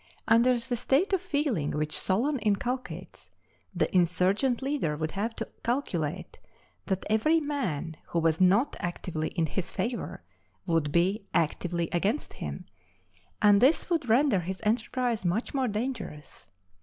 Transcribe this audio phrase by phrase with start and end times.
[0.27, 3.29] Under the state of feeling which Solon inculcates,
[3.71, 6.39] the insurgent leader would have to calculate
[6.87, 10.23] that every man who was not actively in his favor
[10.65, 12.65] would be actively against him,
[13.43, 16.49] and this would render his enterprise much more dangerous.